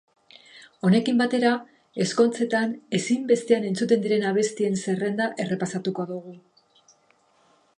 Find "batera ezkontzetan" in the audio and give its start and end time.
1.21-2.73